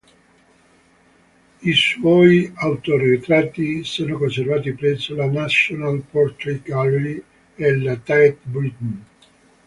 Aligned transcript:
I 1.61 1.73
suoi 1.73 2.51
autoritratti 2.57 3.83
sono 3.83 4.17
conservati 4.17 4.73
presso 4.73 5.13
la 5.13 5.27
National 5.27 6.01
Portrait 6.09 6.59
Gallery 6.63 7.23
e 7.53 7.77
la 7.77 7.95
Tate 7.97 8.39
Britain. 8.41 9.05